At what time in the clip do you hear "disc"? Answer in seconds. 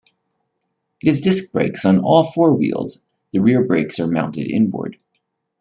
1.21-1.51